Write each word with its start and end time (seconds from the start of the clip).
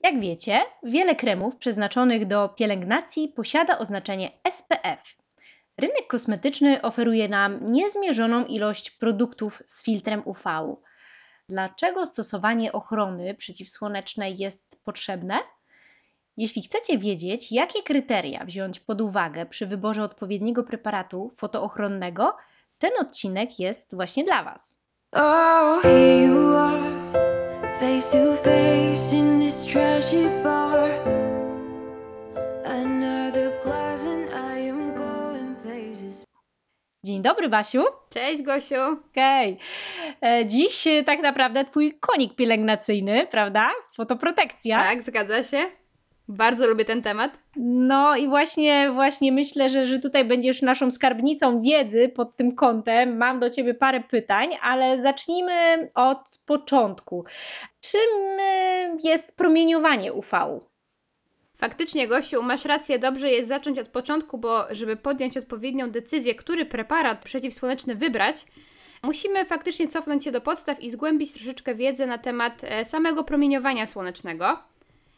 Jak 0.00 0.20
wiecie, 0.20 0.60
wiele 0.82 1.16
kremów 1.16 1.56
przeznaczonych 1.56 2.26
do 2.26 2.48
pielęgnacji 2.48 3.28
posiada 3.28 3.78
oznaczenie 3.78 4.30
SPF. 4.50 5.16
Rynek 5.78 6.06
kosmetyczny 6.08 6.82
oferuje 6.82 7.28
nam 7.28 7.72
niezmierzoną 7.72 8.44
ilość 8.44 8.90
produktów 8.90 9.62
z 9.66 9.84
filtrem 9.84 10.22
UV. 10.24 10.76
Dlaczego 11.48 12.06
stosowanie 12.06 12.72
ochrony 12.72 13.34
przeciwsłonecznej 13.34 14.36
jest 14.38 14.80
potrzebne? 14.84 15.34
Jeśli 16.36 16.62
chcecie 16.62 16.98
wiedzieć, 16.98 17.52
jakie 17.52 17.82
kryteria 17.82 18.44
wziąć 18.44 18.80
pod 18.80 19.00
uwagę 19.00 19.46
przy 19.46 19.66
wyborze 19.66 20.02
odpowiedniego 20.02 20.64
preparatu 20.64 21.32
fotoochronnego, 21.36 22.36
ten 22.78 22.90
odcinek 23.00 23.58
jest 23.58 23.94
właśnie 23.94 24.24
dla 24.24 24.42
Was. 24.42 24.76
Oh, 25.12 25.80
Dzień 37.18 37.22
dobry, 37.22 37.48
Basiu. 37.48 37.84
Cześć, 38.10 38.42
Gosiu. 38.42 38.74
Okej. 39.10 39.58
Okay. 40.18 40.44
Dziś 40.44 40.86
e, 40.86 41.04
tak 41.04 41.20
naprawdę 41.22 41.64
Twój 41.64 41.98
konik 42.00 42.34
pielęgnacyjny, 42.34 43.26
prawda? 43.30 43.70
Fotoprotekcja. 43.96 44.82
Tak, 44.82 45.02
zgadza 45.02 45.42
się. 45.42 45.58
Bardzo 46.28 46.66
lubię 46.66 46.84
ten 46.84 47.02
temat. 47.02 47.40
No 47.56 48.16
i 48.16 48.28
właśnie, 48.28 48.90
właśnie 48.90 49.32
myślę, 49.32 49.70
że, 49.70 49.86
że 49.86 49.98
tutaj 49.98 50.24
będziesz 50.24 50.62
naszą 50.62 50.90
skarbnicą 50.90 51.62
wiedzy 51.62 52.08
pod 52.08 52.36
tym 52.36 52.54
kątem. 52.54 53.16
Mam 53.16 53.40
do 53.40 53.50
Ciebie 53.50 53.74
parę 53.74 54.00
pytań, 54.00 54.50
ale 54.62 54.98
zacznijmy 54.98 55.90
od 55.94 56.40
początku. 56.46 57.24
Czym 57.80 58.38
y, 58.40 59.08
jest 59.08 59.36
promieniowanie 59.36 60.12
UV? 60.12 60.60
Faktycznie, 61.58 62.08
Gosiu, 62.08 62.42
masz 62.42 62.64
rację, 62.64 62.98
dobrze 62.98 63.30
jest 63.30 63.48
zacząć 63.48 63.78
od 63.78 63.88
początku, 63.88 64.38
bo 64.38 64.64
żeby 64.70 64.96
podjąć 64.96 65.36
odpowiednią 65.36 65.90
decyzję, 65.90 66.34
który 66.34 66.66
preparat 66.66 67.24
przeciwsłoneczny 67.24 67.94
wybrać, 67.94 68.46
musimy 69.02 69.44
faktycznie 69.44 69.88
cofnąć 69.88 70.24
się 70.24 70.32
do 70.32 70.40
podstaw 70.40 70.80
i 70.80 70.90
zgłębić 70.90 71.32
troszeczkę 71.32 71.74
wiedzę 71.74 72.06
na 72.06 72.18
temat 72.18 72.64
e, 72.64 72.84
samego 72.84 73.24
promieniowania 73.24 73.86
słonecznego. 73.86 74.58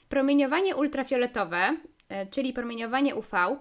Promieniowanie 0.08 0.76
ultrafioletowe, 0.76 1.76
e, 2.08 2.26
czyli 2.26 2.52
promieniowanie 2.52 3.14
UV, 3.14 3.56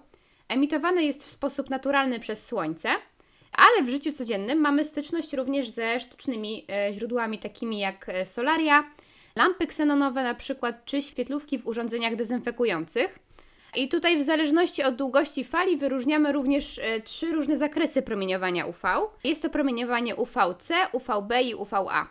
emitowane 0.48 1.04
jest 1.04 1.24
w 1.24 1.30
sposób 1.30 1.70
naturalny 1.70 2.20
przez 2.20 2.46
Słońce, 2.46 2.88
ale 3.52 3.82
w 3.82 3.88
życiu 3.88 4.12
codziennym 4.12 4.58
mamy 4.58 4.84
styczność 4.84 5.32
również 5.32 5.68
ze 5.68 6.00
sztucznymi 6.00 6.66
e, 6.68 6.92
źródłami 6.92 7.38
takimi 7.38 7.78
jak 7.78 8.06
solaria, 8.24 8.84
lampy 9.36 9.66
ksenonowe 9.66 10.22
na 10.22 10.34
przykład, 10.34 10.84
czy 10.84 11.02
świetlówki 11.02 11.58
w 11.58 11.66
urządzeniach 11.66 12.16
dezynfekujących. 12.16 13.18
I 13.76 13.88
tutaj 13.88 14.18
w 14.18 14.22
zależności 14.22 14.82
od 14.82 14.96
długości 14.96 15.44
fali 15.44 15.76
wyróżniamy 15.76 16.32
również 16.32 16.80
trzy 17.04 17.32
różne 17.32 17.56
zakresy 17.56 18.02
promieniowania 18.02 18.66
UV. 18.66 18.82
Jest 19.24 19.42
to 19.42 19.50
promieniowanie 19.50 20.16
UVC, 20.16 20.72
UVB 20.92 21.32
i 21.44 21.54
UVA. 21.54 22.08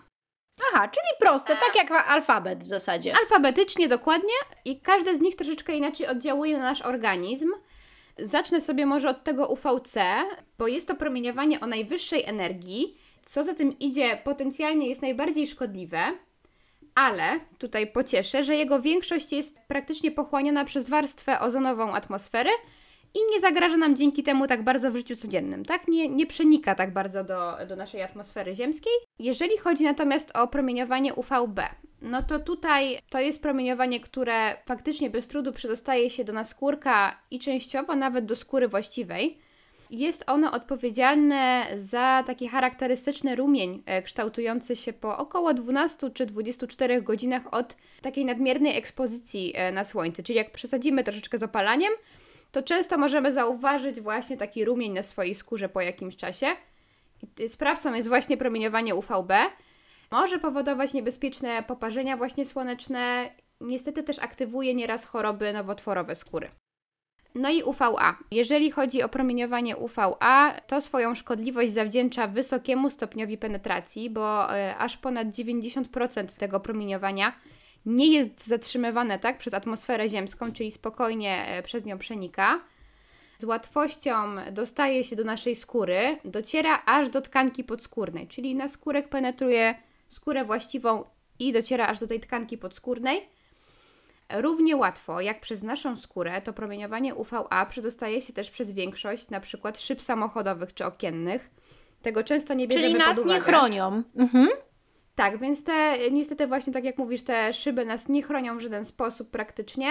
Aha, 0.67 0.88
czyli 0.88 1.08
proste, 1.20 1.56
tak 1.56 1.76
jak 1.76 1.92
alfabet 1.92 2.64
w 2.64 2.67
zasadzie. 2.67 3.14
Alfabetycznie 3.22 3.88
dokładnie 3.88 4.33
i 4.66 4.80
każde 4.80 5.16
z 5.16 5.20
nich 5.20 5.36
troszeczkę 5.36 5.73
inaczej 5.73 6.08
oddziałuje 6.08 6.58
na 6.58 6.64
nasz 6.64 6.81
organizm. 6.81 7.52
Zacznę 8.17 8.61
sobie 8.61 8.86
może 8.86 9.09
od 9.09 9.23
tego 9.23 9.48
UVC, 9.48 10.00
bo 10.58 10.67
jest 10.67 10.88
to 10.88 10.95
promieniowanie 10.95 11.59
o 11.59 11.67
najwyższej 11.67 12.23
energii, 12.26 12.98
co 13.26 13.44
za 13.44 13.54
tym 13.54 13.80
idzie 13.80 14.22
potencjalnie 14.23 14.88
jest 14.88 15.02
najbardziej 15.02 15.48
szkodliwe, 15.48 16.17
ale 17.00 17.39
tutaj 17.58 17.88
pocieszę, 17.88 18.44
że 18.44 18.55
jego 18.55 18.80
większość 18.80 19.31
jest 19.31 19.61
praktycznie 19.67 20.11
pochłaniana 20.11 20.66
przez 20.66 20.89
warstwę 20.89 21.39
ozonową 21.39 21.94
atmosfery 21.94 22.50
i 23.14 23.19
nie 23.31 23.39
zagraża 23.39 23.78
nam 23.78 23.95
dzięki 23.95 24.23
temu 24.23 24.47
tak 24.47 24.64
bardzo 24.64 24.92
w 24.92 24.95
życiu 24.95 25.16
codziennym, 25.16 25.65
tak? 25.65 25.87
Nie, 25.87 26.10
nie 26.10 26.27
przenika 26.27 26.76
tak 26.76 26.93
bardzo 26.93 27.23
do, 27.23 27.58
do 27.67 27.76
naszej 27.76 28.02
atmosfery 28.02 28.55
ziemskiej. 28.55 28.93
Jeżeli 29.20 29.58
chodzi 29.58 29.83
natomiast 29.83 30.37
o 30.37 30.48
promieniowanie 30.48 31.14
UVB, 31.14 31.60
no 32.02 32.23
to 32.23 32.39
tutaj 32.39 32.99
to 33.10 33.20
jest 33.20 33.42
promieniowanie, 33.42 33.99
które 33.99 34.55
faktycznie 34.66 35.10
bez 35.10 35.27
trudu 35.27 35.52
przedostaje 35.52 36.10
się 36.10 36.23
do 36.23 36.33
naskórka 36.33 37.21
i 37.31 37.39
częściowo 37.39 37.95
nawet 37.95 38.26
do 38.26 38.36
skóry 38.36 38.67
właściwej. 38.67 39.37
Jest 39.89 40.23
ono 40.27 40.52
odpowiedzialne 40.52 41.67
za 41.76 42.23
taki 42.27 42.48
charakterystyczny 42.48 43.36
rumień 43.36 43.83
e, 43.86 44.02
kształtujący 44.02 44.76
się 44.76 44.94
po 44.94 45.17
około 45.17 45.54
12 45.54 46.10
czy 46.10 46.26
24 46.26 47.02
godzinach 47.02 47.54
od 47.54 47.77
takiej 48.02 48.26
nadmiernej 48.26 48.78
ekspozycji 48.78 49.54
e, 49.55 49.72
na 49.72 49.83
słońce. 49.83 50.23
Czyli 50.23 50.38
jak 50.38 50.52
przesadzimy 50.52 51.04
troszeczkę 51.04 51.38
z 51.38 51.44
opalaniem, 51.44 51.94
to 52.52 52.64
często 52.64 52.98
możemy 52.98 53.32
zauważyć 53.32 54.02
właśnie 54.02 54.38
taki 54.38 54.66
rumień 54.66 54.92
na 54.92 55.04
swojej 55.04 55.36
skórze 55.36 55.70
po 55.70 55.82
jakimś 55.82 56.16
czasie. 56.16 56.48
Sprawcą 57.48 57.94
jest 57.94 58.08
właśnie 58.08 58.38
promieniowanie 58.38 58.95
UVB. 58.95 59.32
Może 60.11 60.39
powodować 60.39 60.94
niebezpieczne 60.94 61.64
poparzenia 61.64 62.17
właśnie 62.17 62.45
słoneczne. 62.45 63.30
Niestety 63.61 64.04
też 64.04 64.20
aktywuje 64.20 64.76
nieraz 64.76 65.05
choroby 65.05 65.54
nowotworowe 65.54 66.16
skóry. 66.16 66.49
No 67.36 67.50
i 67.50 67.64
UVA. 67.64 68.17
Jeżeli 68.32 68.72
chodzi 68.72 69.04
o 69.04 69.10
promieniowanie 69.10 69.78
UVA, 69.78 70.54
to 70.67 70.82
swoją 70.82 71.16
szkodliwość 71.16 71.72
zawdzięcza 71.72 72.28
wysokiemu 72.28 72.90
stopniowi 72.90 73.38
penetracji, 73.38 74.10
bo 74.10 74.58
y, 74.58 74.76
aż 74.78 74.98
ponad 74.98 75.28
90% 75.28 76.40
tego 76.40 76.60
promieniowania 76.60 77.34
nie 77.86 78.08
jest 78.08 78.48
zatrzymywane 78.48 79.20
tak 79.20 79.38
przez 79.38 79.54
atmosferę 79.54 80.10
ziemską, 80.10 80.52
czyli 80.52 80.72
spokojnie 80.72 81.45
e, 81.48 81.64
przez 81.64 81.86
nią 81.86 81.98
przenika. 81.98 82.60
Z 83.38 83.44
łatwością 83.44 84.36
dostaje 84.52 85.04
się 85.04 85.16
do 85.16 85.23
naszej 85.23 85.56
skóry, 85.56 86.17
dociera 86.26 86.84
aż 86.86 87.10
do 87.10 87.22
tkanki 87.22 87.64
podskórnej, 87.64 88.28
czyli 88.28 88.56
na 88.56 88.67
skórek 88.67 89.10
penetruje 89.10 89.76
skórę 90.08 90.46
właściwą 90.46 91.04
i 91.40 91.52
dociera 91.52 91.88
aż 91.88 92.00
do 92.00 92.08
tej 92.08 92.20
tkanki 92.20 92.58
podskórnej. 92.58 93.30
Równie 94.34 94.76
łatwo 94.76 95.22
jak 95.22 95.40
przez 95.42 95.64
naszą 95.64 95.95
skórę, 95.95 96.42
to 96.42 96.54
promieniowanie 96.54 97.16
UVA 97.16 97.66
przedostaje 97.66 98.22
się 98.22 98.34
też 98.34 98.50
przez 98.50 98.72
większość 98.72 99.30
na 99.30 99.40
przykład 99.40 99.80
szyb 99.80 100.02
samochodowych 100.02 100.73
czy 100.73 100.86
okiennych. 100.86 101.50
Tego 102.02 102.23
często 102.23 102.54
nie 102.54 102.67
bierzemy 102.67 102.88
Czyli 102.88 103.00
nas 103.00 103.17
pod 103.17 103.26
uwagę. 103.26 103.40
nie 103.40 103.42
chronią. 103.42 104.04
Mhm. 104.16 104.48
Tak, 105.16 105.40
więc 105.40 105.64
te, 105.64 105.98
niestety 106.12 106.48
właśnie 106.48 106.73
tak 106.73 106.84
jak 106.84 106.98
mówisz, 106.98 107.23
te 107.23 107.54
szyby 107.54 107.86
nas 107.86 108.10
nie 108.10 108.23
chronią 108.23 108.58
w 108.58 108.62
żaden 108.62 108.86
sposób 108.86 109.30
praktycznie. 109.30 109.88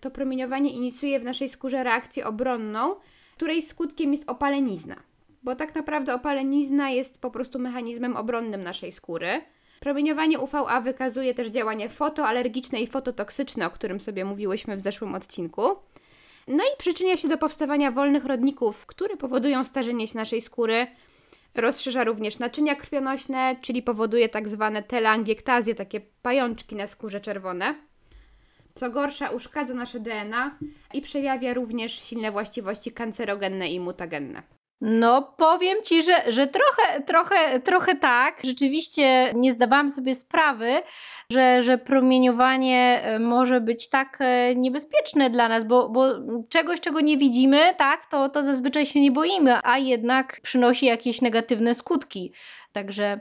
To 0.00 0.10
promieniowanie 0.10 0.70
inicjuje 0.70 1.20
w 1.20 1.24
naszej 1.24 1.48
skórze 1.48 1.84
reakcję 1.84 2.26
obronną, 2.26 2.96
której 3.36 3.62
skutkiem 3.62 4.12
jest 4.12 4.28
opalenizna. 4.30 4.96
Bo 5.42 5.56
tak 5.56 5.74
naprawdę 5.74 6.14
opalenizna 6.14 6.90
jest 6.90 7.20
po 7.20 7.30
prostu 7.30 7.58
mechanizmem 7.58 8.16
obronnym 8.16 8.62
naszej 8.62 8.92
skóry. 8.92 9.42
Promieniowanie 9.82 10.38
UVA 10.38 10.80
wykazuje 10.80 11.34
też 11.34 11.48
działanie 11.48 11.88
fotoalergiczne 11.88 12.80
i 12.80 12.86
fototoksyczne, 12.86 13.66
o 13.66 13.70
którym 13.70 14.00
sobie 14.00 14.24
mówiłyśmy 14.24 14.76
w 14.76 14.80
zeszłym 14.80 15.14
odcinku. 15.14 15.62
No 16.48 16.64
i 16.64 16.76
przyczynia 16.78 17.16
się 17.16 17.28
do 17.28 17.38
powstawania 17.38 17.90
wolnych 17.90 18.24
rodników, 18.24 18.86
które 18.86 19.16
powodują 19.16 19.64
starzenie 19.64 20.06
się 20.06 20.18
naszej 20.18 20.40
skóry, 20.40 20.86
Rozszerza 21.54 22.04
również 22.04 22.38
naczynia 22.38 22.74
krwionośne, 22.74 23.56
czyli 23.60 23.82
powoduje 23.82 24.28
tak 24.28 24.48
zwane 24.48 24.82
telangiektazje, 24.82 25.74
takie 25.74 26.00
pajączki 26.00 26.76
na 26.76 26.86
skórze 26.86 27.20
czerwone. 27.20 27.74
Co 28.74 28.90
gorsza, 28.90 29.30
uszkadza 29.30 29.74
nasze 29.74 30.00
DNA 30.00 30.58
i 30.94 31.00
przejawia 31.00 31.54
również 31.54 31.92
silne 31.92 32.32
właściwości 32.32 32.92
kancerogenne 32.92 33.68
i 33.68 33.80
mutagenne. 33.80 34.42
No, 34.84 35.22
powiem 35.22 35.78
ci, 35.84 36.02
że, 36.02 36.32
że 36.32 36.46
trochę, 36.46 37.02
trochę, 37.02 37.60
trochę 37.60 37.94
tak. 37.94 38.40
Rzeczywiście 38.44 39.32
nie 39.34 39.52
zdawałam 39.52 39.90
sobie 39.90 40.14
sprawy, 40.14 40.82
że, 41.32 41.62
że 41.62 41.78
promieniowanie 41.78 43.00
e, 43.02 43.18
może 43.18 43.60
być 43.60 43.88
tak 43.88 44.18
e, 44.20 44.54
niebezpieczne 44.54 45.30
dla 45.30 45.48
nas, 45.48 45.64
bo, 45.64 45.88
bo 45.88 46.04
czegoś, 46.48 46.80
czego 46.80 47.00
nie 47.00 47.16
widzimy, 47.16 47.74
tak, 47.78 48.06
to, 48.06 48.28
to 48.28 48.42
zazwyczaj 48.42 48.86
się 48.86 49.00
nie 49.00 49.12
boimy, 49.12 49.58
a 49.62 49.78
jednak 49.78 50.40
przynosi 50.40 50.86
jakieś 50.86 51.20
negatywne 51.20 51.74
skutki. 51.74 52.32
Także. 52.72 53.20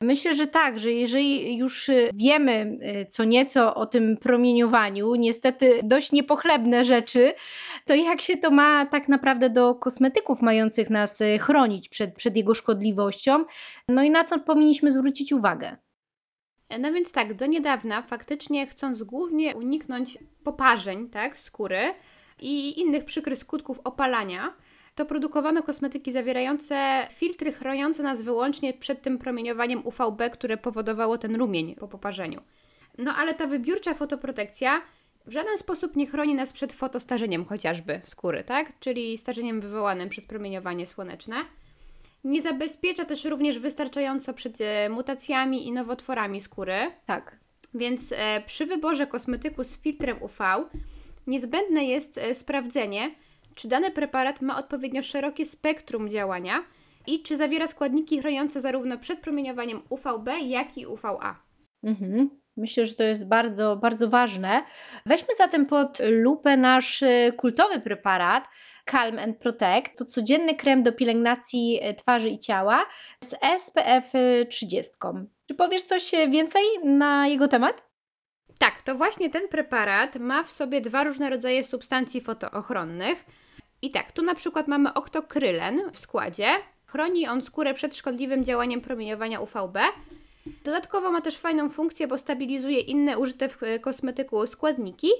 Myślę, 0.00 0.34
że 0.34 0.46
tak, 0.46 0.78
że 0.78 0.92
jeżeli 0.92 1.56
już 1.56 1.90
wiemy 2.14 2.78
co 3.10 3.24
nieco 3.24 3.74
o 3.74 3.86
tym 3.86 4.16
promieniowaniu, 4.16 5.14
niestety 5.14 5.80
dość 5.84 6.12
niepochlebne 6.12 6.84
rzeczy, 6.84 7.34
to 7.84 7.94
jak 7.94 8.20
się 8.20 8.36
to 8.36 8.50
ma 8.50 8.86
tak 8.86 9.08
naprawdę 9.08 9.50
do 9.50 9.74
kosmetyków 9.74 10.42
mających 10.42 10.90
nas 10.90 11.22
chronić 11.40 11.88
przed, 11.88 12.14
przed 12.14 12.36
jego 12.36 12.54
szkodliwością, 12.54 13.44
no 13.88 14.02
i 14.02 14.10
na 14.10 14.24
co 14.24 14.38
powinniśmy 14.38 14.90
zwrócić 14.90 15.32
uwagę? 15.32 15.76
No 16.78 16.92
więc 16.92 17.12
tak, 17.12 17.34
do 17.34 17.46
niedawna 17.46 18.02
faktycznie 18.02 18.66
chcąc 18.66 19.02
głównie 19.02 19.56
uniknąć 19.56 20.18
poparzeń 20.44 21.08
tak, 21.08 21.38
skóry 21.38 21.94
i 22.40 22.80
innych 22.80 23.04
przykrych 23.04 23.38
skutków 23.38 23.80
opalania, 23.84 24.54
to 24.98 25.06
produkowano 25.06 25.62
kosmetyki 25.62 26.12
zawierające 26.12 27.06
filtry 27.10 27.52
chroniące 27.52 28.02
nas 28.02 28.22
wyłącznie 28.22 28.74
przed 28.74 29.02
tym 29.02 29.18
promieniowaniem 29.18 29.82
UVB, 29.86 30.30
które 30.32 30.56
powodowało 30.56 31.18
ten 31.18 31.36
rumień 31.36 31.74
po 31.74 31.88
poparzeniu. 31.88 32.40
No 32.98 33.14
ale 33.14 33.34
ta 33.34 33.46
wybiórcza 33.46 33.94
fotoprotekcja 33.94 34.82
w 35.26 35.32
żaden 35.32 35.58
sposób 35.58 35.96
nie 35.96 36.06
chroni 36.06 36.34
nas 36.34 36.52
przed 36.52 36.72
fotostarzeniem 36.72 37.44
chociażby 37.44 38.00
skóry, 38.04 38.44
tak? 38.44 38.72
Czyli 38.80 39.18
starzeniem 39.18 39.60
wywołanym 39.60 40.08
przez 40.08 40.26
promieniowanie 40.26 40.86
słoneczne. 40.86 41.36
Nie 42.24 42.42
zabezpiecza 42.42 43.04
też 43.04 43.24
również 43.24 43.58
wystarczająco 43.58 44.34
przed 44.34 44.60
e, 44.60 44.88
mutacjami 44.88 45.66
i 45.66 45.72
nowotworami 45.72 46.40
skóry. 46.40 46.76
Tak. 47.06 47.36
Więc 47.74 48.12
e, 48.16 48.42
przy 48.46 48.66
wyborze 48.66 49.06
kosmetyku 49.06 49.64
z 49.64 49.80
filtrem 49.80 50.22
UV 50.22 50.68
niezbędne 51.26 51.84
jest 51.84 52.18
e, 52.18 52.34
sprawdzenie, 52.34 53.10
czy 53.58 53.68
dany 53.68 53.90
preparat 53.90 54.42
ma 54.42 54.58
odpowiednio 54.58 55.02
szerokie 55.02 55.46
spektrum 55.46 56.10
działania 56.10 56.64
i 57.06 57.22
czy 57.22 57.36
zawiera 57.36 57.66
składniki 57.66 58.20
chroniące 58.20 58.60
zarówno 58.60 58.98
przed 58.98 59.20
promieniowaniem 59.20 59.82
UVB, 59.88 60.28
jak 60.42 60.78
i 60.78 60.86
UVA. 60.86 61.42
Mhm. 61.82 62.30
Myślę, 62.56 62.86
że 62.86 62.94
to 62.94 63.02
jest 63.02 63.28
bardzo, 63.28 63.76
bardzo 63.76 64.08
ważne. 64.08 64.62
Weźmy 65.06 65.34
zatem 65.34 65.66
pod 65.66 65.98
lupę 66.08 66.56
nasz 66.56 67.02
y, 67.02 67.32
kultowy 67.36 67.80
preparat 67.80 68.48
Calm 68.84 69.18
and 69.18 69.38
Protect. 69.38 69.98
To 69.98 70.04
codzienny 70.04 70.54
krem 70.54 70.82
do 70.82 70.92
pielęgnacji 70.92 71.80
y, 71.90 71.94
twarzy 71.94 72.30
i 72.30 72.38
ciała 72.38 72.84
z 73.24 73.34
SPF 73.58 74.12
30. 74.50 74.92
Czy 75.48 75.54
powiesz 75.54 75.82
coś 75.82 76.10
więcej 76.30 76.62
na 76.84 77.28
jego 77.28 77.48
temat? 77.48 77.88
Tak, 78.58 78.82
to 78.82 78.94
właśnie 78.94 79.30
ten 79.30 79.48
preparat 79.48 80.16
ma 80.16 80.42
w 80.42 80.50
sobie 80.50 80.80
dwa 80.80 81.04
różne 81.04 81.30
rodzaje 81.30 81.64
substancji 81.64 82.20
fotoochronnych. 82.20 83.24
I 83.82 83.90
tak, 83.90 84.12
tu 84.12 84.22
na 84.22 84.34
przykład 84.34 84.68
mamy 84.68 84.94
oktokrylen 84.94 85.82
w 85.92 85.98
składzie. 85.98 86.48
Chroni 86.86 87.26
on 87.26 87.42
skórę 87.42 87.74
przed 87.74 87.96
szkodliwym 87.96 88.44
działaniem 88.44 88.80
promieniowania 88.80 89.40
UVB. 89.40 89.78
Dodatkowo 90.64 91.10
ma 91.10 91.20
też 91.20 91.36
fajną 91.36 91.68
funkcję, 91.68 92.08
bo 92.08 92.18
stabilizuje 92.18 92.80
inne 92.80 93.18
użyte 93.18 93.48
w 93.48 93.58
kosmetyku 93.80 94.46
składniki, 94.46 95.10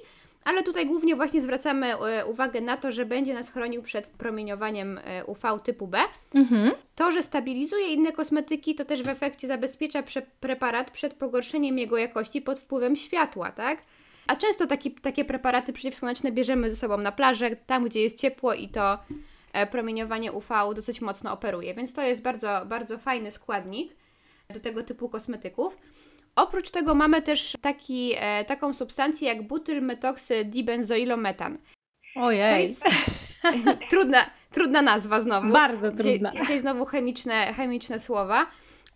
ale 0.44 0.62
tutaj 0.62 0.87
głównie 0.87 1.16
właśnie 1.16 1.40
zwracamy 1.40 1.94
e, 1.94 2.26
uwagę 2.26 2.60
na 2.60 2.76
to, 2.76 2.93
że 2.93 3.06
będzie 3.06 3.34
nas 3.34 3.50
chronił 3.50 3.82
przed 3.82 4.10
promieniowaniem 4.10 5.00
e, 5.05 5.25
UV 5.25 5.58
typu 5.64 5.87
B. 5.87 5.99
Mhm. 6.34 6.70
To, 6.94 7.12
że 7.12 7.22
stabilizuje 7.22 7.93
inne 7.93 8.12
kosmetyki, 8.12 8.75
to 8.75 8.84
też 8.84 9.02
w 9.02 9.08
efekcie 9.08 9.49
zabezpiecza 9.49 10.02
preparat 10.40 10.90
przed 10.90 11.14
pogorszeniem 11.14 11.78
jego 11.78 11.96
jakości 11.96 12.43
pod 12.43 12.58
wpływem 12.58 12.96
światła, 12.96 13.52
tak? 13.52 13.81
A 14.28 14.36
często 14.36 14.66
taki, 14.66 14.90
takie 14.90 15.25
preparaty 15.25 15.72
przeciwsłoneczne 15.72 16.32
bierzemy 16.32 16.70
ze 16.70 16.76
sobą 16.76 16.98
na 16.98 17.12
plażę, 17.12 17.56
tam 17.56 17.84
gdzie 17.84 18.02
jest 18.02 18.20
ciepło 18.20 18.54
i 18.54 18.69
to 18.69 18.98
e, 19.52 19.66
promieniowanie 19.66 20.32
UV 20.32 20.75
dosyć 20.75 21.00
mocno 21.00 21.32
operuje, 21.32 21.75
więc 21.75 21.92
to 21.92 22.02
jest 22.02 22.22
bardzo, 22.22 22.62
bardzo 22.66 22.98
fajny 22.98 23.30
składnik 23.30 23.96
do 24.54 24.60
tego 24.60 24.82
typu 24.82 25.08
kosmetyków. 25.08 25.78
Oprócz 26.36 26.70
tego 26.70 26.94
mamy 26.94 27.22
też 27.22 27.52
taki, 27.60 28.12
e, 28.16 28.44
taką 28.44 28.75
substancję 28.75 29.28
jak 29.28 29.42
butylmetoxydibenzoilometan. 29.42 31.58
Ojej. 32.16 32.52
To 32.52 32.58
jest 32.60 32.84
trudna, 33.90 34.31
trudna 34.52 34.82
nazwa 34.82 35.20
znowu. 35.20 35.52
Bardzo 35.52 35.92
trudna. 35.92 36.31
Dzisiaj, 36.31 36.42
dzisiaj 36.42 36.58
znowu 36.58 36.84
chemiczne, 36.84 37.52
chemiczne 37.52 38.00
słowa. 38.00 38.46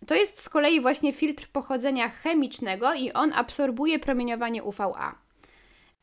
To 0.07 0.15
jest 0.15 0.43
z 0.43 0.49
kolei 0.49 0.81
właśnie 0.81 1.13
filtr 1.13 1.47
pochodzenia 1.47 2.09
chemicznego 2.09 2.93
i 2.93 3.11
on 3.11 3.33
absorbuje 3.33 3.99
promieniowanie 3.99 4.63
UVA. 4.63 5.22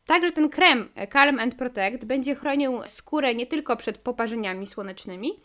Także 0.06 0.32
ten 0.32 0.48
krem 0.48 0.88
Calm 1.12 1.38
and 1.38 1.54
Protect 1.54 2.04
będzie 2.04 2.34
chronił 2.34 2.80
skórę 2.86 3.34
nie 3.34 3.46
tylko 3.46 3.76
przed 3.76 3.98
poparzeniami 3.98 4.66
słonecznymi, 4.66 5.40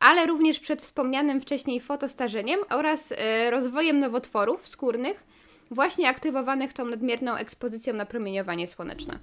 ale 0.00 0.26
również 0.26 0.60
przed 0.60 0.82
wspomnianym 0.82 1.40
wcześniej 1.40 1.80
fotostarzeniem 1.80 2.60
oraz 2.70 3.12
e, 3.16 3.50
rozwojem 3.50 4.00
nowotworów 4.00 4.68
skórnych, 4.68 5.24
właśnie 5.70 6.08
aktywowanych 6.08 6.72
tą 6.72 6.84
nadmierną 6.84 7.34
ekspozycją 7.34 7.94
na 7.94 8.06
promieniowanie 8.06 8.66
słoneczne. 8.66 9.18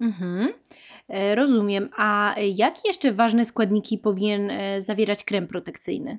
Mhm, 0.00 0.52
e, 1.08 1.34
rozumiem. 1.34 1.88
A 1.96 2.34
jakie 2.54 2.80
jeszcze 2.84 3.12
ważne 3.12 3.44
składniki 3.44 3.98
powinien 3.98 4.50
e, 4.50 4.80
zawierać 4.80 5.24
krem 5.24 5.46
protekcyjny? 5.46 6.18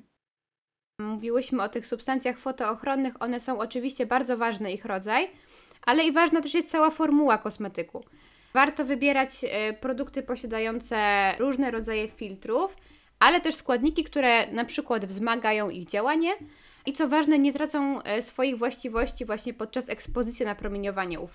Mówiłyśmy 1.00 1.62
o 1.62 1.68
tych 1.68 1.86
substancjach 1.86 2.38
fotoochronnych, 2.38 3.22
one 3.22 3.40
są 3.40 3.58
oczywiście 3.58 4.06
bardzo 4.06 4.36
ważny 4.36 4.72
ich 4.72 4.84
rodzaj, 4.84 5.30
ale 5.88 6.04
i 6.04 6.12
ważna 6.12 6.40
też 6.40 6.54
jest 6.54 6.70
cała 6.70 6.90
formuła 6.90 7.38
kosmetyku. 7.38 8.04
Warto 8.54 8.84
wybierać 8.84 9.30
produkty 9.80 10.22
posiadające 10.22 10.96
różne 11.38 11.70
rodzaje 11.70 12.08
filtrów, 12.08 12.76
ale 13.18 13.40
też 13.40 13.54
składniki, 13.54 14.04
które 14.04 14.52
na 14.52 14.64
przykład 14.64 15.06
wzmagają 15.06 15.70
ich 15.70 15.86
działanie 15.86 16.32
i 16.86 16.92
co 16.92 17.08
ważne, 17.08 17.38
nie 17.38 17.52
tracą 17.52 18.02
e, 18.02 18.22
swoich 18.22 18.58
właściwości 18.58 19.24
właśnie 19.24 19.54
podczas 19.54 19.88
ekspozycji 19.88 20.46
na 20.46 20.54
promieniowanie 20.54 21.20
UV. 21.20 21.34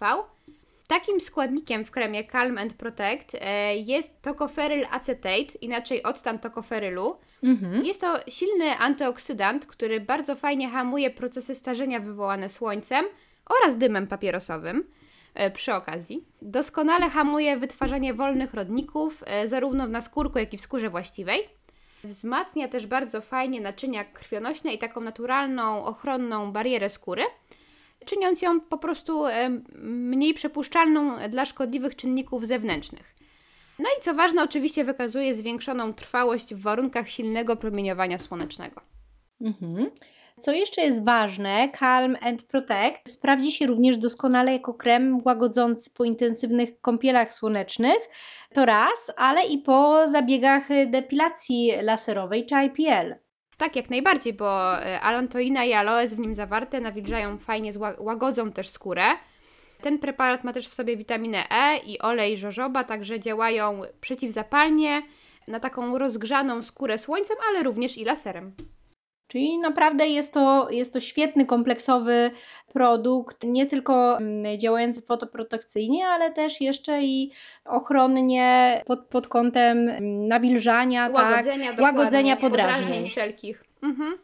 Takim 0.87 1.21
składnikiem 1.21 1.85
w 1.85 1.91
kremie 1.91 2.23
Calm 2.23 2.57
and 2.57 2.73
Protect 2.73 3.35
e, 3.41 3.77
jest 3.77 4.21
tokoferyl 4.21 4.85
acetate, 4.91 5.57
inaczej 5.61 6.03
octan 6.03 6.39
tokoferylu. 6.39 7.17
Mhm. 7.43 7.85
Jest 7.85 8.01
to 8.01 8.19
silny 8.27 8.77
antyoksydant, 8.77 9.65
który 9.65 9.99
bardzo 9.99 10.35
fajnie 10.35 10.69
hamuje 10.69 11.09
procesy 11.09 11.55
starzenia 11.55 11.99
wywołane 11.99 12.49
słońcem 12.49 13.05
oraz 13.45 13.77
dymem 13.77 14.07
papierosowym 14.07 14.83
e, 15.33 15.51
przy 15.51 15.73
okazji. 15.73 16.25
Doskonale 16.41 17.09
hamuje 17.09 17.57
wytwarzanie 17.57 18.13
wolnych 18.13 18.53
rodników, 18.53 19.23
zarówno 19.45 19.87
w 19.87 19.89
naskórku, 19.89 20.39
jak 20.39 20.53
i 20.53 20.57
w 20.57 20.61
skórze 20.61 20.89
właściwej. 20.89 21.49
Wzmacnia 22.03 22.67
też 22.67 22.87
bardzo 22.87 23.21
fajnie 23.21 23.61
naczynia 23.61 24.03
krwionośne 24.03 24.73
i 24.73 24.77
taką 24.77 25.01
naturalną, 25.01 25.85
ochronną 25.85 26.51
barierę 26.51 26.89
skóry, 26.89 27.23
czyniąc 28.05 28.41
ją 28.41 28.61
po 28.61 28.77
prostu 28.77 29.23
mniej 29.83 30.33
przepuszczalną 30.33 31.29
dla 31.29 31.45
szkodliwych 31.45 31.95
czynników 31.95 32.47
zewnętrznych. 32.47 33.15
No 33.79 33.85
i 33.99 34.01
co 34.01 34.13
ważne, 34.13 34.43
oczywiście 34.43 34.83
wykazuje 34.83 35.35
zwiększoną 35.35 35.93
trwałość 35.93 36.55
w 36.55 36.61
warunkach 36.61 37.09
silnego 37.09 37.55
promieniowania 37.55 38.17
słonecznego. 38.17 38.81
Mhm. 39.41 39.89
Co 40.37 40.51
jeszcze 40.51 40.81
jest 40.81 41.05
ważne, 41.05 41.69
Calm 41.79 42.17
and 42.21 42.43
Protect 42.43 43.09
sprawdzi 43.09 43.51
się 43.51 43.67
również 43.67 43.97
doskonale 43.97 44.53
jako 44.53 44.73
krem 44.73 45.21
łagodzący 45.25 45.91
po 45.97 46.03
intensywnych 46.03 46.81
kąpielach 46.81 47.33
słonecznych, 47.33 48.09
to 48.53 48.65
raz, 48.65 49.11
ale 49.17 49.43
i 49.43 49.57
po 49.57 50.07
zabiegach 50.07 50.67
depilacji 50.87 51.71
laserowej 51.81 52.45
czy 52.45 52.55
IPL. 52.55 53.15
Tak, 53.57 53.75
jak 53.75 53.89
najbardziej, 53.89 54.33
bo 54.33 54.79
e, 54.79 55.01
alantoina 55.01 55.65
i 55.65 55.73
aloes 55.73 56.13
w 56.13 56.19
nim 56.19 56.33
zawarte 56.33 56.81
nawilżają 56.81 57.37
fajnie, 57.37 57.71
łagodzą 57.99 58.51
też 58.51 58.69
skórę. 58.69 59.03
Ten 59.81 59.99
preparat 59.99 60.43
ma 60.43 60.53
też 60.53 60.67
w 60.67 60.73
sobie 60.73 60.97
witaminę 60.97 61.43
E 61.49 61.77
i 61.77 61.99
olej 61.99 62.37
żożoba, 62.37 62.83
także 62.83 63.19
działają 63.19 63.81
przeciwzapalnie 64.01 65.01
na 65.47 65.59
taką 65.59 65.97
rozgrzaną 65.97 66.61
skórę 66.61 66.97
słońcem, 66.97 67.37
ale 67.49 67.63
również 67.63 67.97
i 67.97 68.05
laserem. 68.05 68.55
Czyli 69.33 69.57
naprawdę 69.57 70.07
jest 70.07 70.33
to, 70.33 70.67
jest 70.71 70.93
to 70.93 70.99
świetny, 70.99 71.45
kompleksowy 71.45 72.31
produkt, 72.73 73.43
nie 73.43 73.65
tylko 73.65 74.17
mm, 74.17 74.59
działający 74.59 75.01
fotoprotekcyjnie, 75.01 76.07
ale 76.07 76.31
też 76.31 76.61
jeszcze 76.61 77.03
i 77.03 77.31
ochronnie 77.65 78.81
pod, 78.85 79.05
pod 79.05 79.27
kątem 79.27 79.89
mm, 79.89 80.27
nawilżania, 80.27 81.09
łagodzenia, 81.13 81.71
tak, 81.71 81.81
łagodzenia 81.81 82.35
podrażnień. 82.35 82.81
podrażnień 82.81 83.09
wszelkich. 83.09 83.63
Mhm. 83.83 84.17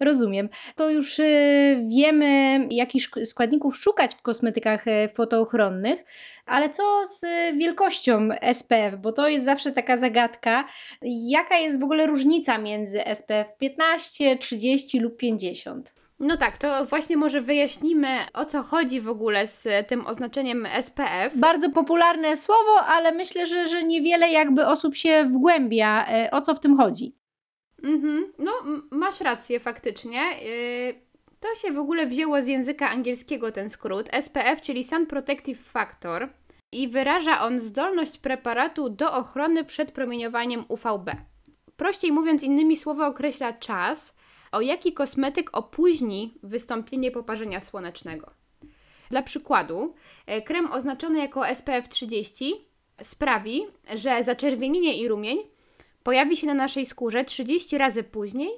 Rozumiem. 0.00 0.48
To 0.74 0.90
już 0.90 1.18
y, 1.18 1.84
wiemy, 1.88 2.60
jakich 2.70 3.08
składników 3.24 3.76
szukać 3.76 4.14
w 4.14 4.22
kosmetykach 4.22 4.86
y, 4.86 5.08
fotoochronnych, 5.14 6.04
ale 6.46 6.70
co 6.70 7.02
z 7.06 7.24
wielkością 7.58 8.28
SPF? 8.52 8.96
Bo 8.96 9.12
to 9.12 9.28
jest 9.28 9.44
zawsze 9.44 9.72
taka 9.72 9.96
zagadka. 9.96 10.64
Jaka 11.02 11.56
jest 11.58 11.80
w 11.80 11.84
ogóle 11.84 12.06
różnica 12.06 12.58
między 12.58 13.02
SPF 13.14 13.56
15, 13.58 14.36
30 14.36 15.00
lub 15.00 15.16
50? 15.16 15.94
No 16.20 16.36
tak, 16.36 16.58
to 16.58 16.84
właśnie 16.86 17.16
może 17.16 17.40
wyjaśnimy, 17.40 18.08
o 18.34 18.44
co 18.44 18.62
chodzi 18.62 19.00
w 19.00 19.08
ogóle 19.08 19.46
z 19.46 19.88
tym 19.88 20.06
oznaczeniem 20.06 20.66
SPF. 20.82 21.36
Bardzo 21.36 21.70
popularne 21.70 22.36
słowo, 22.36 22.84
ale 22.86 23.12
myślę, 23.12 23.46
że, 23.46 23.66
że 23.66 23.82
niewiele 23.82 24.30
jakby 24.30 24.66
osób 24.66 24.94
się 24.94 25.24
wgłębia, 25.24 26.06
y, 26.26 26.30
o 26.30 26.42
co 26.42 26.54
w 26.54 26.60
tym 26.60 26.76
chodzi. 26.76 27.14
Mhm, 27.86 28.32
no 28.38 28.52
masz 28.90 29.20
rację 29.20 29.60
faktycznie. 29.60 30.20
Yy, 30.20 30.94
to 31.40 31.54
się 31.54 31.72
w 31.72 31.78
ogóle 31.78 32.06
wzięło 32.06 32.42
z 32.42 32.46
języka 32.46 32.90
angielskiego 32.90 33.52
ten 33.52 33.68
skrót 33.68 34.08
SPF, 34.20 34.60
czyli 34.60 34.84
Sun 34.84 35.06
Protective 35.06 35.60
Factor 35.60 36.28
i 36.72 36.88
wyraża 36.88 37.40
on 37.40 37.58
zdolność 37.58 38.18
preparatu 38.18 38.88
do 38.88 39.12
ochrony 39.12 39.64
przed 39.64 39.92
promieniowaniem 39.92 40.64
UVB. 40.68 41.10
Prościej 41.76 42.12
mówiąc, 42.12 42.42
innymi 42.42 42.76
słowy 42.76 43.04
określa 43.04 43.52
czas, 43.52 44.16
o 44.52 44.60
jaki 44.60 44.92
kosmetyk 44.92 45.50
opóźni 45.52 46.34
wystąpienie 46.42 47.10
poparzenia 47.10 47.60
słonecznego. 47.60 48.30
Dla 49.10 49.22
przykładu, 49.22 49.94
e, 50.26 50.42
krem 50.42 50.72
oznaczony 50.72 51.18
jako 51.18 51.46
SPF 51.54 51.88
30 51.88 52.54
sprawi, 53.02 53.62
że 53.94 54.22
zaczerwienienie 54.22 54.98
i 54.98 55.08
rumień 55.08 55.38
pojawi 56.06 56.36
się 56.36 56.46
na 56.46 56.54
naszej 56.54 56.86
skórze 56.86 57.24
30 57.24 57.78
razy 57.78 58.02
później 58.02 58.50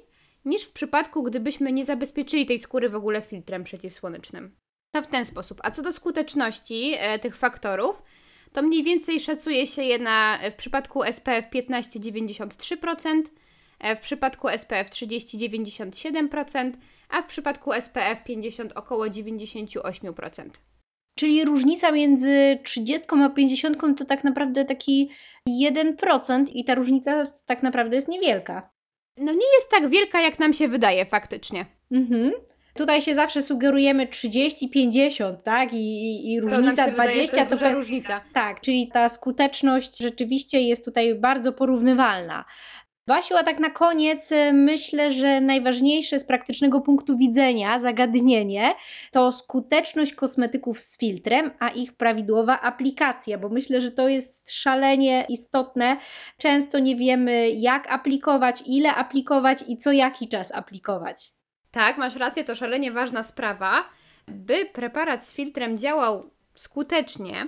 niż 0.45 0.63
w 0.63 0.71
przypadku, 0.71 1.23
gdybyśmy 1.23 1.71
nie 1.71 1.85
zabezpieczyli 1.85 2.45
tej 2.45 2.59
skóry 2.59 2.89
w 2.89 2.95
ogóle 2.95 3.21
filtrem 3.21 3.63
przeciwsłonecznym. 3.63 4.55
To 4.91 5.01
w 5.01 5.07
ten 5.07 5.25
sposób. 5.25 5.59
A 5.63 5.71
co 5.71 5.81
do 5.81 5.93
skuteczności 5.93 6.93
e, 6.97 7.19
tych 7.19 7.35
faktorów, 7.35 8.03
to 8.53 8.61
mniej 8.61 8.83
więcej 8.83 9.19
szacuje 9.19 9.67
się 9.67 9.83
je 9.83 9.99
na, 9.99 10.39
w 10.51 10.53
przypadku 10.53 11.03
SPF 11.11 11.49
15 11.49 11.99
93%, 11.99 13.23
e, 13.79 13.95
w 13.95 13.99
przypadku 13.99 14.47
SPF 14.57 14.89
30 14.89 15.37
97%, 15.37 16.73
a 17.09 17.21
w 17.21 17.27
przypadku 17.27 17.71
SPF 17.73 18.23
50 18.23 18.71
około 18.71 19.05
98%. 19.05 20.49
Czyli 21.19 21.45
różnica 21.45 21.91
między 21.91 22.59
30 22.63 23.07
a 23.23 23.29
50 23.29 23.97
to 23.97 24.05
tak 24.05 24.23
naprawdę 24.23 24.65
taki 24.65 25.09
1% 25.49 26.45
i 26.53 26.65
ta 26.65 26.75
różnica 26.75 27.23
tak 27.45 27.63
naprawdę 27.63 27.95
jest 27.95 28.07
niewielka. 28.07 28.69
No 29.17 29.33
nie 29.33 29.53
jest 29.55 29.69
tak 29.71 29.89
wielka, 29.89 30.21
jak 30.21 30.39
nam 30.39 30.53
się 30.53 30.67
wydaje 30.67 31.05
faktycznie. 31.05 31.65
Mhm. 31.91 32.31
Tutaj 32.73 33.01
się 33.01 33.15
zawsze 33.15 33.41
sugerujemy 33.41 34.07
30, 34.07 34.69
50, 34.69 35.43
tak? 35.43 35.73
I, 35.73 35.77
i, 35.77 36.33
i 36.33 36.41
różnica 36.41 36.85
to 36.85 36.91
20 36.91 37.31
wydaje, 37.31 37.47
to, 37.47 37.57
to 37.57 37.73
różnica. 37.73 38.21
Tak, 38.33 38.61
czyli 38.61 38.87
ta 38.93 39.09
skuteczność 39.09 39.97
rzeczywiście 39.97 40.61
jest 40.61 40.85
tutaj 40.85 41.15
bardzo 41.15 41.53
porównywalna. 41.53 42.45
Basiu, 43.09 43.37
a 43.37 43.43
tak 43.43 43.59
na 43.59 43.69
koniec 43.69 44.31
y, 44.31 44.53
myślę, 44.53 45.11
że 45.11 45.41
najważniejsze 45.41 46.19
z 46.19 46.25
praktycznego 46.25 46.81
punktu 46.81 47.17
widzenia 47.17 47.79
zagadnienie 47.79 48.73
to 49.11 49.31
skuteczność 49.31 50.13
kosmetyków 50.13 50.81
z 50.81 50.97
filtrem, 50.97 51.51
a 51.59 51.69
ich 51.69 51.93
prawidłowa 51.93 52.61
aplikacja, 52.61 53.37
bo 53.37 53.49
myślę, 53.49 53.81
że 53.81 53.91
to 53.91 54.07
jest 54.07 54.51
szalenie 54.51 55.25
istotne. 55.29 55.97
Często 56.37 56.79
nie 56.79 56.95
wiemy, 56.95 57.49
jak 57.49 57.91
aplikować, 57.91 58.63
ile 58.65 58.95
aplikować 58.95 59.63
i 59.67 59.77
co 59.77 59.91
jaki 59.91 60.27
czas 60.27 60.51
aplikować. 60.51 61.17
Tak, 61.71 61.97
masz 61.97 62.15
rację, 62.15 62.43
to 62.43 62.55
szalenie 62.55 62.91
ważna 62.91 63.23
sprawa. 63.23 63.83
By 64.27 64.65
preparat 64.65 65.25
z 65.25 65.31
filtrem 65.31 65.77
działał 65.77 66.29
skutecznie, 66.55 67.47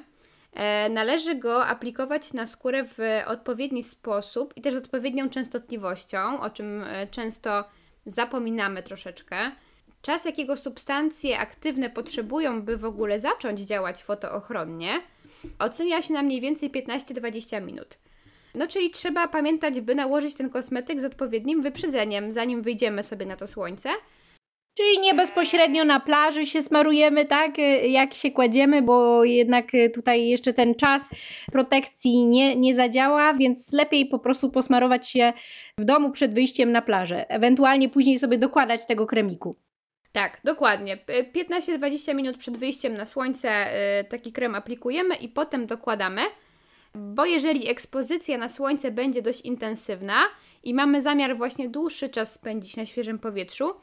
należy 0.90 1.36
go 1.36 1.66
aplikować 1.66 2.34
na 2.34 2.46
skórę 2.46 2.84
w 2.84 3.00
odpowiedni 3.26 3.84
sposób 3.84 4.54
i 4.58 4.62
też 4.62 4.74
z 4.74 4.78
odpowiednią 4.78 5.30
częstotliwością, 5.30 6.42
o 6.42 6.50
czym 6.50 6.84
e, 6.84 7.08
często 7.08 7.64
zapominamy 8.06 8.84
troszeczkę. 8.84 9.52
Czas, 10.02 10.26
jakiego 10.26 10.58
substancje 10.58 11.40
aktywne 11.40 11.90
potrzebują, 11.90 12.62
by 12.62 12.78
w 12.78 12.86
ogóle 12.86 13.20
zacząć 13.20 13.60
działać 13.60 14.04
fotoochronnie, 14.04 15.02
ocenia 15.60 16.02
się 16.02 16.14
na 16.14 16.24
mniej 16.24 16.42
więcej 16.42 16.72
15-20 16.72 17.66
minut. 17.66 17.98
No, 18.56 18.68
czyli 18.68 18.90
trzeba 18.90 19.28
pamiętać, 19.28 19.82
by 19.82 19.96
nałożyć 19.96 20.36
ten 20.36 20.50
kosmetyk 20.50 21.02
z 21.02 21.06
odpowiednim 21.06 21.62
wyprzedzeniem, 21.62 22.32
zanim 22.32 22.62
wyjdziemy 22.62 23.04
sobie 23.04 23.26
na 23.26 23.36
to 23.36 23.48
słońce. 23.48 23.90
Czyli 24.78 25.00
nie 25.00 25.14
bezpośrednio 25.14 25.84
na 25.84 26.00
plaży 26.00 26.46
się 26.46 26.62
smarujemy, 26.62 27.26
tak, 27.26 27.52
jak 27.90 28.14
się 28.14 28.32
kładziemy, 28.32 28.82
bo 28.82 29.24
jednak 29.24 29.66
tutaj 29.94 30.28
jeszcze 30.28 30.54
ten 30.54 30.76
czas 30.76 31.10
protekcji 31.52 32.26
nie, 32.26 32.56
nie 32.56 32.76
zadziała, 32.76 33.34
więc 33.34 33.74
lepiej 33.74 34.06
po 34.06 34.20
prostu 34.20 34.50
posmarować 34.50 35.10
się 35.10 35.34
w 35.78 35.86
domu 35.86 36.12
przed 36.12 36.34
wyjściem 36.34 36.72
na 36.72 36.82
plażę. 36.82 37.30
Ewentualnie 37.30 37.90
później 37.90 38.20
sobie 38.20 38.38
dokładać 38.38 38.86
tego 38.86 39.06
kremiku. 39.06 39.56
Tak, 40.12 40.42
dokładnie. 40.44 40.98
15-20 41.36 42.16
minut 42.16 42.38
przed 42.38 42.58
wyjściem 42.58 42.98
na 42.98 43.06
słońce 43.06 43.68
y, 44.00 44.04
taki 44.04 44.32
krem 44.32 44.56
aplikujemy 44.56 45.16
i 45.16 45.30
potem 45.30 45.68
dokładamy 45.68 46.22
bo 46.96 47.26
jeżeli 47.26 47.70
ekspozycja 47.70 48.38
na 48.38 48.50
słońce 48.50 48.92
będzie 48.92 49.22
dość 49.22 49.42
intensywna 49.42 50.24
i 50.64 50.74
mamy 50.74 51.02
zamiar 51.02 51.38
właśnie 51.38 51.70
dłuższy 51.70 52.10
czas 52.10 52.34
spędzić 52.34 52.78
na 52.78 52.86
świeżym 52.86 53.20
powietrzu, 53.20 53.74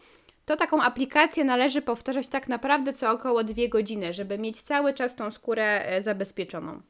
to 0.49 0.57
taką 0.57 0.83
aplikację 0.83 1.45
należy 1.45 1.83
powtarzać 1.83 2.29
tak 2.29 2.49
naprawdę 2.49 2.93
co 2.93 3.11
około 3.11 3.45
2 3.45 3.69
godziny, 3.69 4.13
żeby 4.13 4.39
mieć 4.39 4.63
cały 4.63 4.95
czas 4.95 5.15
tą 5.15 5.31
skórę 5.31 5.87
e, 5.87 6.03
zabezpieczoną. 6.03 6.81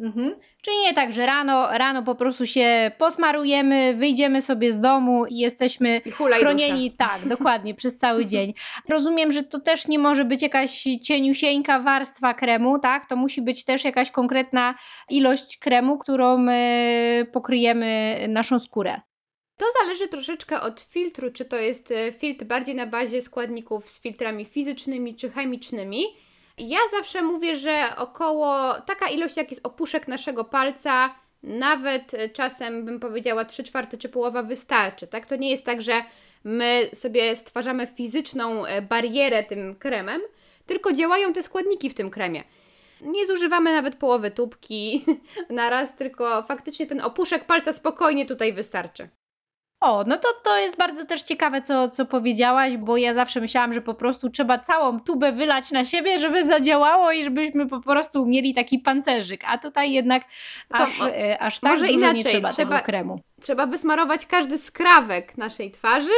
Mhm. 0.00 0.34
Czyli 0.62 0.76
nie 0.76 0.94
tak, 0.94 1.12
że 1.12 1.26
rano, 1.26 1.78
rano 1.78 2.02
po 2.02 2.14
prostu 2.14 2.46
się 2.46 2.90
posmarujemy, 2.98 3.94
wyjdziemy 3.94 4.42
sobie 4.42 4.72
z 4.72 4.80
domu 4.80 5.26
i 5.26 5.38
jesteśmy 5.38 6.00
I 6.06 6.10
chronieni, 6.10 6.90
tak, 6.92 7.18
dokładnie, 7.36 7.74
przez 7.74 7.98
cały 7.98 8.26
dzień. 8.26 8.54
Rozumiem, 8.88 9.32
że 9.32 9.42
to 9.42 9.60
też 9.60 9.88
nie 9.88 9.98
może 9.98 10.24
być 10.24 10.42
jakaś 10.42 10.84
cieniusieńka 11.02 11.80
warstwa 11.80 12.34
kremu, 12.34 12.78
tak? 12.78 13.08
To 13.08 13.16
musi 13.16 13.42
być 13.42 13.64
też 13.64 13.84
jakaś 13.84 14.10
konkretna 14.10 14.74
ilość 15.10 15.58
kremu, 15.58 15.98
którą 15.98 16.48
y, 16.48 17.26
pokryjemy 17.32 18.16
naszą 18.28 18.58
skórę. 18.58 19.00
To 19.56 19.66
zależy 19.82 20.08
troszeczkę 20.08 20.60
od 20.60 20.80
filtru, 20.80 21.32
czy 21.32 21.44
to 21.44 21.56
jest 21.56 21.90
e, 21.90 22.12
filtr 22.12 22.44
bardziej 22.44 22.74
na 22.74 22.86
bazie 22.86 23.22
składników 23.22 23.90
z 23.90 24.00
filtrami 24.00 24.44
fizycznymi 24.44 25.16
czy 25.16 25.30
chemicznymi. 25.30 26.04
Ja 26.58 26.78
zawsze 26.90 27.22
mówię, 27.22 27.56
że 27.56 27.96
około 27.96 28.74
taka 28.80 29.08
ilość, 29.08 29.36
jak 29.36 29.50
jest 29.50 29.66
opuszek 29.66 30.08
naszego 30.08 30.44
palca, 30.44 31.14
nawet 31.42 32.14
e, 32.14 32.28
czasem 32.28 32.84
bym 32.84 33.00
powiedziała 33.00 33.44
3 33.44 33.64
czwarte 33.64 33.98
czy 33.98 34.08
połowa 34.08 34.42
wystarczy. 34.42 35.06
Tak? 35.06 35.26
To 35.26 35.36
nie 35.36 35.50
jest 35.50 35.64
tak, 35.64 35.82
że 35.82 36.02
my 36.44 36.90
sobie 36.94 37.36
stwarzamy 37.36 37.86
fizyczną 37.86 38.66
e, 38.66 38.82
barierę 38.82 39.42
tym 39.42 39.74
kremem, 39.74 40.20
tylko 40.66 40.92
działają 40.92 41.32
te 41.32 41.42
składniki 41.42 41.90
w 41.90 41.94
tym 41.94 42.10
kremie. 42.10 42.44
Nie 43.00 43.26
zużywamy 43.26 43.72
nawet 43.72 43.94
połowy 43.94 44.30
tubki 44.30 45.04
na 45.50 45.70
raz, 45.70 45.96
tylko 45.96 46.42
faktycznie 46.42 46.86
ten 46.86 47.00
opuszek 47.00 47.44
palca 47.44 47.72
spokojnie 47.72 48.26
tutaj 48.26 48.52
wystarczy. 48.52 49.08
O, 49.84 50.04
no 50.06 50.16
to 50.16 50.28
to 50.44 50.58
jest 50.58 50.78
bardzo 50.78 51.04
też 51.04 51.22
ciekawe, 51.22 51.62
co, 51.62 51.88
co 51.88 52.06
powiedziałaś, 52.06 52.76
bo 52.76 52.96
ja 52.96 53.14
zawsze 53.14 53.40
myślałam, 53.40 53.74
że 53.74 53.80
po 53.80 53.94
prostu 53.94 54.30
trzeba 54.30 54.58
całą 54.58 55.00
tubę 55.00 55.32
wylać 55.32 55.70
na 55.70 55.84
siebie, 55.84 56.18
żeby 56.20 56.44
zadziałało 56.44 57.12
i 57.12 57.24
żebyśmy 57.24 57.66
po 57.66 57.80
prostu 57.80 58.26
mieli 58.26 58.54
taki 58.54 58.78
pancerzyk, 58.78 59.44
a 59.46 59.58
tutaj 59.58 59.92
jednak 59.92 60.24
aż, 60.70 60.98
to, 60.98 61.16
e, 61.16 61.38
aż 61.38 61.60
tak 61.60 61.72
dużo 61.72 61.86
inaczej. 61.86 62.16
nie 62.16 62.24
trzeba, 62.24 62.52
trzeba 62.52 62.76
tego 62.76 62.86
kremu. 62.86 63.20
Trzeba 63.40 63.66
wysmarować 63.66 64.26
każdy 64.26 64.58
skrawek 64.58 65.38
naszej 65.38 65.70
twarzy, 65.70 66.12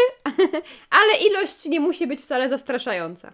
ale 0.98 1.28
ilość 1.30 1.64
nie 1.64 1.80
musi 1.80 2.06
być 2.06 2.20
wcale 2.20 2.48
zastraszająca. 2.48 3.32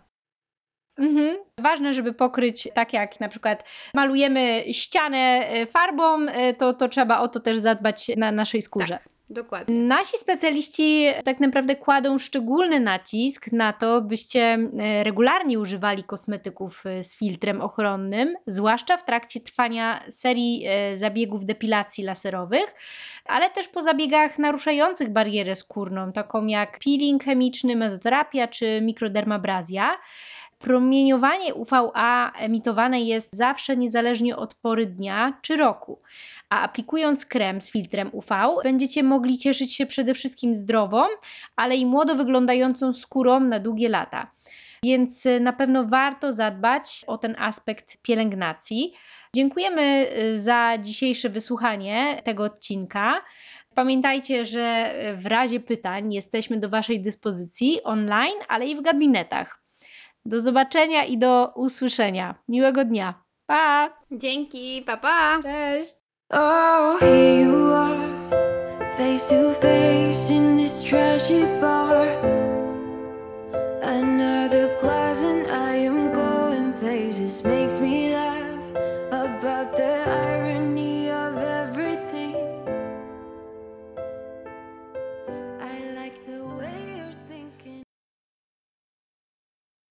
Mhm. 0.98 1.36
Ważne, 1.60 1.94
żeby 1.94 2.12
pokryć, 2.12 2.68
tak 2.74 2.92
jak 2.92 3.20
na 3.20 3.28
przykład 3.28 3.64
malujemy 3.94 4.64
ścianę 4.72 5.18
e, 5.18 5.66
farbą, 5.66 6.26
e, 6.26 6.54
to, 6.54 6.72
to 6.72 6.88
trzeba 6.88 7.20
o 7.20 7.28
to 7.28 7.40
też 7.40 7.58
zadbać 7.58 8.10
na 8.16 8.32
naszej 8.32 8.62
skórze. 8.62 8.98
Tak. 9.04 9.11
Dokładnie. 9.32 9.74
Nasi 9.74 10.18
specjaliści 10.18 11.06
tak 11.24 11.40
naprawdę 11.40 11.76
kładą 11.76 12.18
szczególny 12.18 12.80
nacisk 12.80 13.52
na 13.52 13.72
to, 13.72 14.00
byście 14.00 14.40
e, 14.78 15.04
regularnie 15.04 15.58
używali 15.58 16.04
kosmetyków 16.04 16.86
e, 16.86 17.02
z 17.02 17.16
filtrem 17.16 17.60
ochronnym, 17.60 18.34
zwłaszcza 18.46 18.96
w 18.96 19.04
trakcie 19.04 19.40
trwania 19.40 20.00
serii 20.08 20.64
e, 20.66 20.96
zabiegów 20.96 21.44
depilacji 21.44 22.04
laserowych, 22.04 22.74
ale 23.24 23.50
też 23.50 23.68
po 23.68 23.82
zabiegach 23.82 24.38
naruszających 24.38 25.08
barierę 25.10 25.56
skórną, 25.56 26.12
taką 26.12 26.46
jak 26.46 26.78
peeling 26.84 27.24
chemiczny, 27.24 27.76
mezoterapia 27.76 28.48
czy 28.48 28.80
mikrodermabrazja. 28.82 29.98
Promieniowanie 30.62 31.54
UVA 31.54 32.32
emitowane 32.38 33.00
jest 33.00 33.36
zawsze 33.36 33.76
niezależnie 33.76 34.36
od 34.36 34.54
pory 34.54 34.86
dnia 34.86 35.38
czy 35.42 35.56
roku 35.56 35.98
a 36.52 36.60
aplikując 36.60 37.26
krem 37.26 37.60
z 37.60 37.70
filtrem 37.70 38.10
UV, 38.12 38.28
będziecie 38.62 39.02
mogli 39.02 39.38
cieszyć 39.38 39.74
się 39.74 39.86
przede 39.86 40.14
wszystkim 40.14 40.54
zdrową, 40.54 41.04
ale 41.56 41.76
i 41.76 41.86
młodo 41.86 42.14
wyglądającą 42.14 42.92
skórą 42.92 43.40
na 43.40 43.58
długie 43.58 43.88
lata. 43.88 44.30
Więc 44.84 45.26
y, 45.26 45.40
na 45.40 45.52
pewno 45.52 45.84
warto 45.84 46.32
zadbać 46.32 47.04
o 47.06 47.18
ten 47.18 47.36
aspekt 47.38 47.96
pielęgnacji. 48.02 48.92
Dziękujemy 49.36 50.06
y, 50.18 50.38
za 50.38 50.78
dzisiejsze 50.78 51.28
wysłuchanie 51.28 52.22
tego 52.24 52.44
odcinka. 52.44 53.24
Pamiętajcie, 53.74 54.44
że 54.44 54.94
y, 55.10 55.16
w 55.16 55.26
razie 55.26 55.60
pytań 55.60 56.12
jesteśmy 56.12 56.56
do 56.60 56.68
Waszej 56.68 57.00
dyspozycji 57.00 57.82
online, 57.82 58.38
ale 58.48 58.66
i 58.66 58.76
w 58.76 58.82
gabinetach. 58.82 59.61
Do 60.24 60.40
zobaczenia 60.40 61.04
i 61.04 61.18
do 61.18 61.52
usłyszenia. 61.54 62.34
Miłego 62.48 62.84
dnia. 62.84 63.24
Pa! 63.46 63.90
Dzięki, 64.10 64.82
pa 64.86 64.96
pa! 64.96 65.42
Cześć! 65.42 65.94
Oh, 66.30 66.96
here 67.00 67.40
you 67.40 67.72
are, 67.72 67.98
face 68.98 69.28
to 69.28 69.52
face 69.60 70.30
in 70.30 70.56
this 70.56 70.82
trashy 70.82 71.46
bar. 71.60 72.31